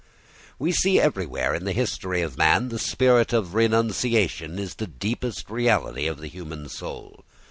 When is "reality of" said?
5.47-6.17